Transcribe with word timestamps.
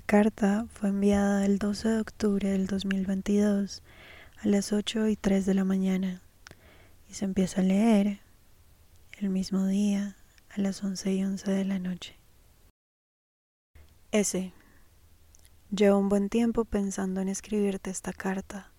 carta 0.00 0.66
fue 0.72 0.88
enviada 0.88 1.44
el 1.44 1.58
12 1.58 1.88
de 1.88 2.00
octubre 2.00 2.48
del 2.48 2.66
2022 2.66 3.82
a 4.38 4.48
las 4.48 4.72
8 4.72 5.08
y 5.08 5.16
3 5.16 5.44
de 5.44 5.54
la 5.54 5.64
mañana 5.64 6.22
y 7.10 7.14
se 7.14 7.26
empieza 7.26 7.60
a 7.60 7.64
leer 7.64 8.20
el 9.18 9.28
mismo 9.28 9.66
día 9.66 10.16
a 10.50 10.60
las 10.60 10.82
11 10.82 11.12
y 11.12 11.24
11 11.24 11.50
de 11.50 11.64
la 11.64 11.78
noche. 11.78 12.16
S. 14.12 14.52
Llevo 15.70 15.98
un 15.98 16.08
buen 16.08 16.28
tiempo 16.28 16.64
pensando 16.64 17.20
en 17.20 17.28
escribirte 17.28 17.90
esta 17.90 18.12
carta. 18.12 18.72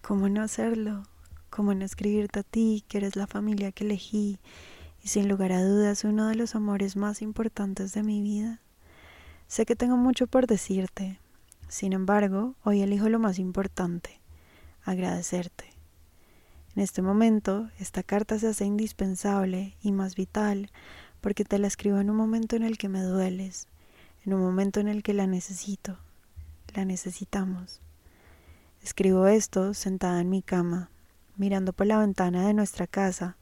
¿Cómo 0.00 0.28
no 0.28 0.42
hacerlo? 0.42 1.04
¿Cómo 1.50 1.74
no 1.74 1.84
escribirte 1.84 2.40
a 2.40 2.42
ti, 2.42 2.84
que 2.88 2.98
eres 2.98 3.16
la 3.16 3.26
familia 3.26 3.72
que 3.72 3.84
elegí 3.84 4.40
y 5.02 5.08
sin 5.08 5.28
lugar 5.28 5.52
a 5.52 5.62
dudas 5.62 6.04
uno 6.04 6.28
de 6.28 6.34
los 6.34 6.54
amores 6.54 6.96
más 6.96 7.22
importantes 7.22 7.92
de 7.92 8.02
mi 8.02 8.22
vida? 8.22 8.60
Sé 9.52 9.66
que 9.66 9.76
tengo 9.76 9.98
mucho 9.98 10.28
por 10.28 10.46
decirte, 10.46 11.18
sin 11.68 11.92
embargo, 11.92 12.54
hoy 12.64 12.80
elijo 12.80 13.10
lo 13.10 13.18
más 13.18 13.38
importante, 13.38 14.18
agradecerte. 14.82 15.66
En 16.74 16.82
este 16.82 17.02
momento, 17.02 17.68
esta 17.78 18.02
carta 18.02 18.38
se 18.38 18.46
hace 18.46 18.64
indispensable 18.64 19.76
y 19.82 19.92
más 19.92 20.16
vital 20.16 20.70
porque 21.20 21.44
te 21.44 21.58
la 21.58 21.66
escribo 21.66 21.98
en 21.98 22.08
un 22.08 22.16
momento 22.16 22.56
en 22.56 22.62
el 22.62 22.78
que 22.78 22.88
me 22.88 23.02
dueles, 23.02 23.68
en 24.24 24.32
un 24.32 24.40
momento 24.40 24.80
en 24.80 24.88
el 24.88 25.02
que 25.02 25.12
la 25.12 25.26
necesito, 25.26 25.98
la 26.74 26.86
necesitamos. 26.86 27.82
Escribo 28.82 29.26
esto 29.26 29.74
sentada 29.74 30.22
en 30.22 30.30
mi 30.30 30.40
cama, 30.40 30.88
mirando 31.36 31.74
por 31.74 31.86
la 31.86 31.98
ventana 31.98 32.46
de 32.46 32.54
nuestra 32.54 32.86
casa, 32.86 33.36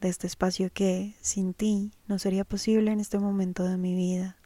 de 0.00 0.08
este 0.08 0.26
espacio 0.26 0.72
que, 0.72 1.16
sin 1.20 1.52
ti, 1.52 1.92
no 2.08 2.18
sería 2.18 2.46
posible 2.46 2.92
en 2.92 3.00
este 3.00 3.18
momento 3.18 3.64
de 3.64 3.76
mi 3.76 3.94
vida. 3.94 4.39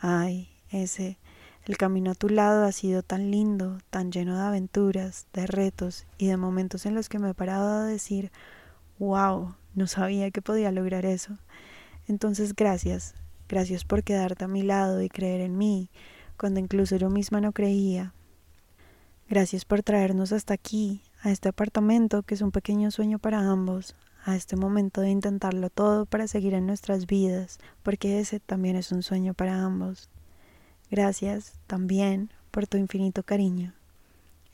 Ay, 0.00 0.48
ese, 0.70 1.18
el 1.66 1.76
camino 1.76 2.10
a 2.10 2.14
tu 2.14 2.28
lado 2.28 2.64
ha 2.64 2.72
sido 2.72 3.02
tan 3.02 3.30
lindo, 3.30 3.78
tan 3.90 4.12
lleno 4.12 4.36
de 4.36 4.42
aventuras, 4.42 5.26
de 5.32 5.46
retos 5.46 6.06
y 6.18 6.26
de 6.26 6.36
momentos 6.36 6.84
en 6.84 6.94
los 6.94 7.08
que 7.08 7.18
me 7.18 7.30
he 7.30 7.34
parado 7.34 7.68
a 7.68 7.84
decir, 7.84 8.30
wow, 8.98 9.54
no 9.74 9.86
sabía 9.86 10.30
que 10.30 10.42
podía 10.42 10.70
lograr 10.72 11.06
eso. 11.06 11.38
Entonces 12.06 12.54
gracias, 12.54 13.14
gracias 13.48 13.84
por 13.84 14.02
quedarte 14.02 14.44
a 14.44 14.48
mi 14.48 14.62
lado 14.62 15.00
y 15.00 15.08
creer 15.08 15.40
en 15.40 15.56
mí, 15.56 15.90
cuando 16.36 16.60
incluso 16.60 16.96
yo 16.96 17.08
misma 17.08 17.40
no 17.40 17.52
creía. 17.52 18.12
Gracias 19.28 19.64
por 19.64 19.82
traernos 19.82 20.32
hasta 20.32 20.52
aquí, 20.52 21.00
a 21.22 21.30
este 21.30 21.48
apartamento 21.48 22.22
que 22.22 22.34
es 22.34 22.42
un 22.42 22.50
pequeño 22.50 22.90
sueño 22.90 23.18
para 23.18 23.40
ambos, 23.40 23.96
a 24.24 24.36
este 24.36 24.56
momento 24.56 25.00
de 25.00 25.10
intentarlo 25.10 25.70
todo 25.70 26.06
para 26.06 26.26
seguir 26.26 26.54
en 26.54 26.66
nuestras 26.66 27.06
vidas, 27.06 27.58
porque 27.82 28.18
ese 28.20 28.40
también 28.40 28.76
es 28.76 28.90
un 28.90 29.02
sueño 29.02 29.34
para 29.34 29.62
ambos. 29.62 30.08
Gracias 30.90 31.52
también 31.66 32.30
por 32.50 32.66
tu 32.66 32.78
infinito 32.78 33.22
cariño, 33.22 33.74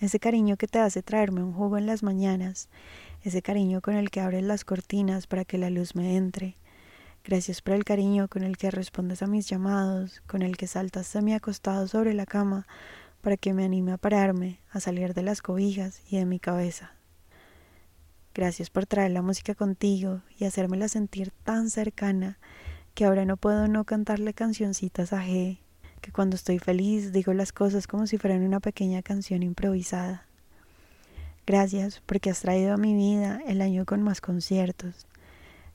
ese 0.01 0.19
cariño 0.19 0.57
que 0.57 0.67
te 0.67 0.79
hace 0.79 1.03
traerme 1.03 1.43
un 1.43 1.53
jugo 1.53 1.77
en 1.77 1.85
las 1.85 2.03
mañanas, 2.03 2.71
ese 3.23 3.43
cariño 3.43 3.83
con 3.83 3.95
el 3.95 4.11
que 4.11 4.21
abres 4.21 4.43
las 4.43 4.65
cortinas 4.65 5.27
para 5.27 5.45
que 5.45 5.59
la 5.59 5.69
luz 5.69 5.95
me 5.95 6.17
entre. 6.17 6.57
Gracias 7.23 7.61
por 7.61 7.75
el 7.75 7.85
cariño 7.85 8.27
con 8.27 8.43
el 8.43 8.57
que 8.57 8.71
respondes 8.71 9.23
a 9.23 9.27
mis 9.27 9.47
llamados, 9.47 10.23
con 10.27 10.41
el 10.41 10.57
que 10.57 10.67
saltas 10.67 11.15
mi 11.23 11.35
acostado 11.35 11.87
sobre 11.87 12.15
la 12.15 12.25
cama 12.25 12.67
para 13.21 13.37
que 13.37 13.53
me 13.53 13.65
anime 13.65 13.93
a 13.93 13.99
pararme, 13.99 14.61
a 14.71 14.81
salir 14.81 15.13
de 15.13 15.23
las 15.23 15.43
cobijas 15.43 16.01
y 16.11 16.17
de 16.17 16.25
mi 16.25 16.41
cabeza. 16.41 16.95
Gracias 18.33 18.71
por 18.71 18.87
traer 18.87 19.11
la 19.11 19.23
música 19.23 19.57
contigo 19.57 20.23
y 20.39 20.45
hacérmela 20.45 20.87
sentir 20.89 21.33
tan 21.43 21.69
cercana 21.69 22.39
que 22.95 23.05
ahora 23.05 23.25
no 23.25 23.37
puedo 23.37 23.67
no 23.67 23.85
cantarle 23.85 24.35
cancioncitas 24.35 25.13
a 25.13 25.25
G, 25.25 25.59
que 26.01 26.13
cuando 26.13 26.37
estoy 26.37 26.61
feliz 26.61 27.13
digo 27.13 27.33
las 27.33 27.53
cosas 27.53 27.89
como 27.89 28.07
si 28.07 28.19
fueran 28.19 28.43
una 28.43 28.61
pequeña 28.61 29.03
canción 29.03 29.43
improvisada. 29.43 30.27
Gracias 31.45 32.03
porque 32.07 32.31
has 32.31 32.41
traído 32.41 32.73
a 32.73 32.77
mi 32.77 32.95
vida 32.95 33.41
el 33.49 33.61
año 33.61 33.85
con 33.85 34.03
más 34.03 34.21
conciertos. 34.21 35.09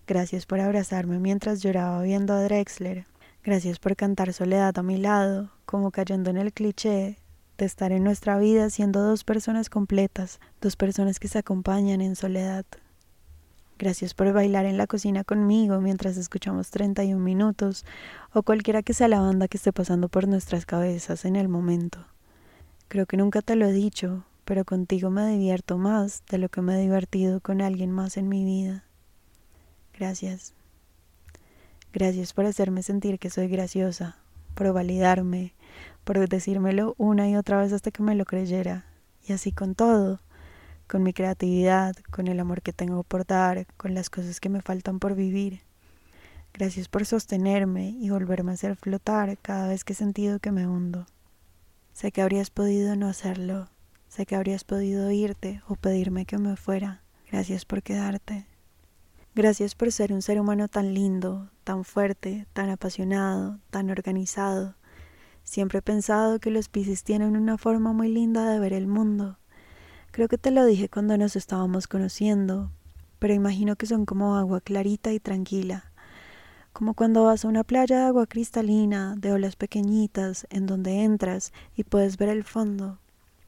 Gracias 0.07 0.45
por 0.45 0.61
abrazarme 0.61 1.19
mientras 1.19 1.61
lloraba 1.61 2.01
viendo 2.03 2.33
a 2.33 2.41
Drexler. 2.41 3.05
Gracias 3.43 3.79
por 3.79 3.97
cantar 3.97 4.31
soledad 4.31 4.77
a 4.77 4.83
mi 4.83 4.97
lado, 4.97 5.51
como 5.65 5.91
cayendo 5.91 6.29
en 6.29 6.37
el 6.37 6.53
cliché 6.53 7.17
de 7.57 7.65
estar 7.65 7.91
en 7.91 8.03
nuestra 8.03 8.37
vida 8.37 8.69
siendo 8.69 9.01
dos 9.01 9.23
personas 9.23 9.69
completas, 9.69 10.39
dos 10.61 10.75
personas 10.75 11.19
que 11.19 11.27
se 11.27 11.39
acompañan 11.39 12.01
en 12.01 12.15
soledad. 12.15 12.65
Gracias 13.77 14.13
por 14.13 14.31
bailar 14.31 14.65
en 14.65 14.77
la 14.77 14.87
cocina 14.87 15.23
conmigo 15.23 15.81
mientras 15.81 16.15
escuchamos 16.15 16.71
31 16.71 17.21
minutos 17.21 17.85
o 18.33 18.43
cualquiera 18.43 18.83
que 18.83 18.93
sea 18.93 19.09
la 19.09 19.19
banda 19.19 19.47
que 19.47 19.57
esté 19.57 19.73
pasando 19.73 20.07
por 20.07 20.27
nuestras 20.27 20.65
cabezas 20.65 21.25
en 21.25 21.35
el 21.35 21.49
momento. 21.49 21.99
Creo 22.87 23.05
que 23.05 23.17
nunca 23.17 23.41
te 23.41 23.55
lo 23.55 23.65
he 23.65 23.73
dicho, 23.73 24.23
pero 24.45 24.63
contigo 24.63 25.09
me 25.09 25.27
divierto 25.27 25.77
más 25.77 26.23
de 26.29 26.37
lo 26.37 26.49
que 26.49 26.61
me 26.61 26.75
he 26.75 26.81
divertido 26.81 27.41
con 27.41 27.61
alguien 27.61 27.91
más 27.91 28.15
en 28.15 28.29
mi 28.29 28.45
vida. 28.45 28.85
Gracias. 29.97 30.53
Gracias 31.91 32.33
por 32.33 32.45
hacerme 32.45 32.83
sentir 32.83 33.19
que 33.19 33.29
soy 33.29 33.47
graciosa, 33.47 34.17
por 34.53 34.71
validarme, 34.73 35.53
por 36.05 36.29
decírmelo 36.29 36.95
una 36.97 37.27
y 37.27 37.35
otra 37.35 37.59
vez 37.59 37.73
hasta 37.73 37.91
que 37.91 38.03
me 38.03 38.15
lo 38.15 38.23
creyera. 38.23 38.85
Y 39.27 39.33
así 39.33 39.51
con 39.51 39.75
todo, 39.75 40.21
con 40.87 41.03
mi 41.03 41.11
creatividad, 41.11 41.95
con 42.11 42.27
el 42.27 42.39
amor 42.39 42.61
que 42.61 42.71
tengo 42.71 43.03
por 43.03 43.25
dar, 43.25 43.67
con 43.75 43.93
las 43.93 44.09
cosas 44.09 44.39
que 44.39 44.49
me 44.49 44.61
faltan 44.61 44.99
por 44.99 45.15
vivir. 45.15 45.61
Gracias 46.53 46.87
por 46.87 47.05
sostenerme 47.05 47.89
y 47.89 48.09
volverme 48.09 48.51
a 48.51 48.53
hacer 48.53 48.77
flotar 48.77 49.37
cada 49.39 49.67
vez 49.67 49.83
que 49.83 49.91
he 49.91 49.95
sentido 49.95 50.39
que 50.39 50.51
me 50.51 50.67
hundo. 50.67 51.05
Sé 51.91 52.11
que 52.11 52.21
habrías 52.21 52.49
podido 52.49 52.95
no 52.95 53.07
hacerlo, 53.07 53.67
sé 54.07 54.25
que 54.25 54.35
habrías 54.35 54.63
podido 54.63 55.11
irte 55.11 55.61
o 55.67 55.75
pedirme 55.75 56.25
que 56.25 56.37
me 56.37 56.55
fuera. 56.55 57.01
Gracias 57.31 57.65
por 57.65 57.83
quedarte. 57.83 58.45
Gracias 59.33 59.75
por 59.75 59.91
ser 59.91 60.13
un 60.13 60.21
ser 60.21 60.39
humano 60.39 60.69
tan 60.69 60.93
lindo, 60.93 61.49
tan 61.65 61.83
fuerte, 61.83 62.47
tan 62.53 62.69
apasionado, 62.69 63.59
tan 63.69 63.89
organizado, 63.89 64.75
Siempre 65.45 65.79
he 65.79 65.81
pensado 65.83 66.39
que 66.39 66.49
los 66.49 66.69
Pisces 66.69 67.03
tienen 67.03 67.37
una 67.37 67.57
forma 67.57 67.93
muy 67.93 68.09
linda 68.09 68.49
de 68.49 68.59
ver 68.59 68.73
el 68.73 68.87
mundo. 68.87 69.37
Creo 70.11 70.27
que 70.27 70.39
te 70.39 70.49
lo 70.49 70.65
dije 70.65 70.89
cuando 70.89 71.17
nos 71.17 71.35
estábamos 71.35 71.87
conociendo, 71.87 72.71
pero 73.19 73.33
imagino 73.33 73.75
que 73.75 73.85
son 73.85 74.05
como 74.05 74.35
agua 74.35 74.59
clarita 74.59 75.13
y 75.13 75.19
tranquila, 75.19 75.91
como 76.73 76.95
cuando 76.95 77.23
vas 77.23 77.45
a 77.45 77.47
una 77.47 77.63
playa 77.63 77.99
de 77.99 78.05
agua 78.05 78.25
cristalina, 78.25 79.15
de 79.17 79.31
olas 79.31 79.55
pequeñitas, 79.55 80.47
en 80.49 80.65
donde 80.65 81.03
entras 81.03 81.53
y 81.75 81.83
puedes 81.83 82.17
ver 82.17 82.29
el 82.29 82.43
fondo, 82.43 82.99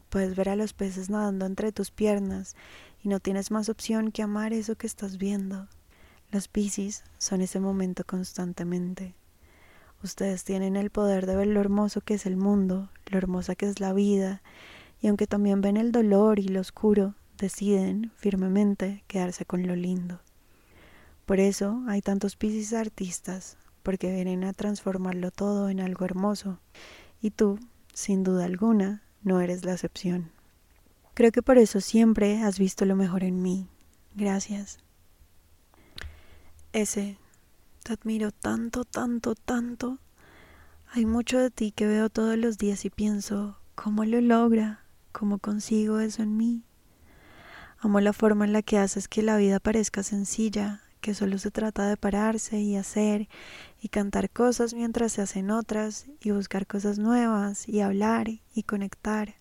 puedes 0.10 0.36
ver 0.36 0.50
a 0.50 0.56
los 0.56 0.74
peces 0.74 1.10
nadando 1.10 1.48
entre 1.48 1.72
tus 1.72 1.90
piernas 1.90 2.56
y 3.04 3.10
no 3.10 3.20
tienes 3.20 3.50
más 3.50 3.70
opción 3.70 4.12
que 4.12 4.22
amar 4.22 4.54
eso 4.54 4.76
que 4.76 4.88
estás 4.88 5.18
viendo. 5.18 5.68
Los 6.32 6.48
Piscis 6.48 7.04
son 7.18 7.42
ese 7.42 7.60
momento 7.60 8.04
constantemente. 8.06 9.16
Ustedes 10.04 10.44
tienen 10.44 10.76
el 10.76 10.90
poder 10.90 11.26
de 11.26 11.36
ver 11.36 11.48
lo 11.48 11.60
hermoso 11.60 12.02
que 12.02 12.14
es 12.16 12.26
el 12.26 12.38
mundo, 12.38 12.90
lo 13.08 13.18
hermosa 13.18 13.56
que 13.56 13.68
es 13.68 13.80
la 13.80 13.94
vida, 13.94 14.42
y 15.02 15.08
aunque 15.08 15.28
también 15.28 15.62
ven 15.62 15.78
el 15.78 15.92
dolor 15.92 16.40
y 16.40 16.48
lo 16.48 16.62
oscuro, 16.62 17.16
deciden 17.38 18.12
firmemente 18.16 19.04
quedarse 19.08 19.46
con 19.46 19.66
lo 19.66 19.76
lindo. 19.76 20.22
Por 21.26 21.40
eso 21.40 21.84
hay 21.88 22.02
tantos 22.02 22.36
piscis 22.36 22.74
artistas, 22.74 23.58
porque 23.84 24.12
vienen 24.12 24.44
a 24.44 24.54
transformarlo 24.54 25.32
todo 25.32 25.70
en 25.70 25.80
algo 25.80 26.06
hermoso, 26.06 26.60
y 27.22 27.32
tú, 27.32 27.60
sin 27.94 28.24
duda 28.24 28.46
alguna, 28.46 29.04
no 29.24 29.42
eres 29.42 29.66
la 29.66 29.74
excepción. 29.74 30.32
Creo 31.14 31.32
que 31.32 31.42
por 31.42 31.58
eso 31.58 31.82
siempre 31.82 32.44
has 32.44 32.60
visto 32.60 32.86
lo 32.86 32.96
mejor 32.96 33.24
en 33.24 33.42
mí. 33.42 33.68
Gracias. 34.16 34.78
Ese 36.74 37.18
te 37.88 37.94
admiro 37.94 38.32
tanto, 38.32 38.84
tanto, 38.84 39.34
tanto. 39.34 40.00
Hay 40.92 41.06
mucho 41.06 41.40
de 41.40 41.50
ti 41.50 41.72
que 41.72 41.88
veo 41.88 42.10
todos 42.10 42.38
los 42.38 42.58
días 42.58 42.84
y 42.84 42.90
pienso, 42.90 43.62
¿cómo 43.76 44.04
lo 44.04 44.20
logra? 44.20 44.82
¿Cómo 45.14 45.38
consigo 45.38 46.02
eso 46.02 46.22
en 46.22 46.36
mí? 46.36 46.66
Amo 47.80 48.02
la 48.02 48.12
forma 48.12 48.44
en 48.44 48.52
la 48.52 48.62
que 48.62 48.78
haces 48.78 49.08
que 49.08 49.24
la 49.24 49.38
vida 49.38 49.62
parezca 49.62 50.04
sencilla, 50.04 50.82
que 51.00 51.14
solo 51.14 51.38
se 51.38 51.50
trata 51.50 51.88
de 51.88 51.96
pararse 51.96 52.60
y 52.60 52.76
hacer 52.76 53.30
y 53.80 53.88
cantar 53.88 54.30
cosas 54.30 54.74
mientras 54.74 55.14
se 55.14 55.22
hacen 55.22 55.50
otras 55.50 56.08
y 56.20 56.32
buscar 56.32 56.68
cosas 56.68 57.00
nuevas 57.00 57.70
y 57.70 57.80
hablar 57.80 58.28
y 58.54 58.64
conectar. 58.64 59.36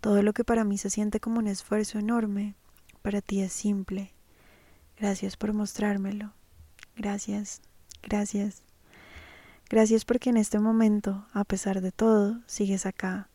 Todo 0.00 0.22
lo 0.22 0.32
que 0.32 0.42
para 0.42 0.64
mí 0.64 0.78
se 0.78 0.88
siente 0.88 1.20
como 1.20 1.38
un 1.38 1.48
esfuerzo 1.48 1.98
enorme, 1.98 2.54
para 3.02 3.20
ti 3.20 3.42
es 3.42 3.52
simple. 3.52 4.14
Gracias 4.96 5.36
por 5.36 5.52
mostrármelo. 5.52 6.32
Gracias, 6.96 7.62
gracias. 8.02 8.62
Gracias 9.68 10.04
porque 10.04 10.30
en 10.30 10.36
este 10.36 10.58
momento, 10.58 11.26
a 11.32 11.44
pesar 11.44 11.80
de 11.80 11.92
todo, 11.92 12.40
sigues 12.46 12.84
acá. 12.84 13.28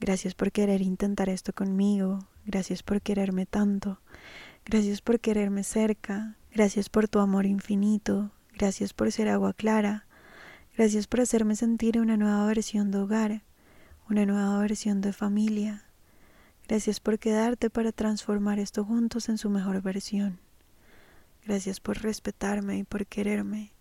Gracias 0.00 0.34
por 0.34 0.50
querer 0.50 0.82
intentar 0.82 1.28
esto 1.28 1.52
conmigo. 1.52 2.18
Gracias 2.44 2.82
por 2.82 3.00
quererme 3.02 3.46
tanto. 3.46 4.00
Gracias 4.64 5.00
por 5.00 5.20
quererme 5.20 5.62
cerca. 5.62 6.36
Gracias 6.52 6.88
por 6.88 7.06
tu 7.06 7.20
amor 7.20 7.46
infinito. 7.46 8.32
Gracias 8.54 8.92
por 8.92 9.12
ser 9.12 9.28
agua 9.28 9.52
clara. 9.52 10.06
Gracias 10.76 11.06
por 11.06 11.20
hacerme 11.20 11.54
sentir 11.54 12.00
una 12.00 12.16
nueva 12.16 12.46
versión 12.46 12.90
de 12.90 12.98
hogar, 12.98 13.42
una 14.08 14.26
nueva 14.26 14.58
versión 14.58 15.00
de 15.00 15.12
familia. 15.12 15.84
Gracias 16.66 16.98
por 16.98 17.18
quedarte 17.18 17.70
para 17.70 17.92
transformar 17.92 18.58
esto 18.58 18.84
juntos 18.84 19.28
en 19.28 19.38
su 19.38 19.50
mejor 19.50 19.82
versión. 19.82 20.40
Gracias 21.50 21.80
por 21.80 22.00
respetarme 22.00 22.78
y 22.78 22.84
por 22.84 23.06
quererme. 23.06 23.72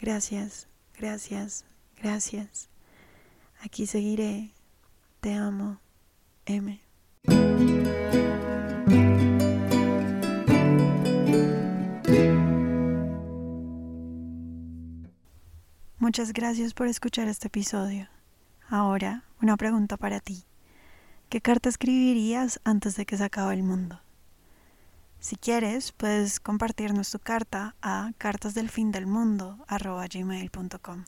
Gracias, 0.00 0.66
gracias, 0.98 1.66
gracias. 2.00 2.70
Aquí 3.60 3.86
seguiré. 3.86 4.54
Te 5.20 5.34
amo. 5.34 5.78
M. 6.46 6.80
Muchas 15.98 16.32
gracias 16.32 16.72
por 16.72 16.86
escuchar 16.88 17.28
este 17.28 17.48
episodio. 17.48 18.08
Ahora, 18.70 19.24
una 19.42 19.58
pregunta 19.58 19.98
para 19.98 20.20
ti. 20.20 20.44
¿Qué 21.28 21.42
carta 21.42 21.68
escribirías 21.68 22.58
antes 22.64 22.96
de 22.96 23.04
que 23.04 23.18
se 23.18 23.24
acabe 23.24 23.52
el 23.52 23.64
mundo? 23.64 24.00
Si 25.18 25.36
quieres, 25.36 25.92
puedes 25.92 26.40
compartirnos 26.40 27.10
tu 27.10 27.18
carta 27.18 27.74
a 27.82 28.12
cartasdelfindelmundo.com. 28.18 31.04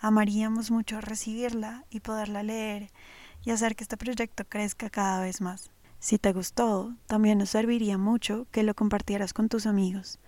Amaríamos 0.00 0.70
mucho 0.70 1.00
recibirla 1.00 1.84
y 1.90 2.00
poderla 2.00 2.42
leer 2.42 2.90
y 3.44 3.50
hacer 3.50 3.76
que 3.76 3.84
este 3.84 3.96
proyecto 3.96 4.44
crezca 4.48 4.90
cada 4.90 5.20
vez 5.20 5.40
más. 5.40 5.70
Si 5.98 6.18
te 6.18 6.32
gustó, 6.32 6.94
también 7.06 7.38
nos 7.38 7.50
serviría 7.50 7.98
mucho 7.98 8.46
que 8.50 8.62
lo 8.62 8.74
compartieras 8.74 9.32
con 9.32 9.48
tus 9.48 9.66
amigos. 9.66 10.18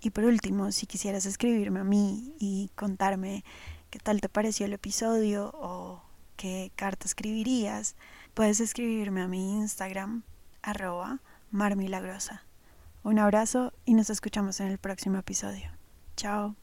Y 0.00 0.10
por 0.10 0.24
último, 0.24 0.72
si 0.72 0.86
quisieras 0.86 1.26
escribirme 1.26 1.80
a 1.80 1.84
mí 1.84 2.34
y 2.38 2.70
contarme 2.74 3.44
qué 3.90 3.98
tal 3.98 4.20
te 4.20 4.28
pareció 4.28 4.66
el 4.66 4.74
episodio 4.74 5.50
o 5.54 6.02
qué 6.36 6.72
carta 6.76 7.06
escribirías, 7.06 7.96
puedes 8.34 8.60
escribirme 8.60 9.22
a 9.22 9.28
mi 9.28 9.56
Instagram, 9.56 10.24
arroba 10.62 11.20
marmilagrosa. 11.54 12.44
Un 13.04 13.18
abrazo 13.18 13.72
y 13.84 13.94
nos 13.94 14.10
escuchamos 14.10 14.60
en 14.60 14.66
el 14.66 14.78
próximo 14.78 15.18
episodio. 15.18 15.70
Chao. 16.16 16.56